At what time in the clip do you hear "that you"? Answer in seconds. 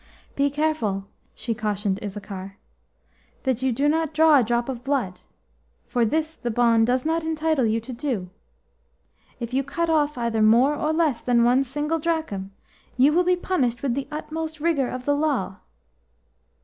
3.43-3.71